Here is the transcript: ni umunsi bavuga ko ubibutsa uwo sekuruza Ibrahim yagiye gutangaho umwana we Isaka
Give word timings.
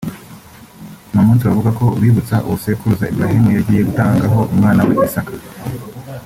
ni 1.11 1.17
umunsi 1.21 1.47
bavuga 1.49 1.71
ko 1.79 1.85
ubibutsa 1.97 2.35
uwo 2.45 2.57
sekuruza 2.63 3.09
Ibrahim 3.11 3.43
yagiye 3.57 3.81
gutangaho 3.89 4.39
umwana 4.53 4.81
we 4.87 4.93
Isaka 5.07 5.33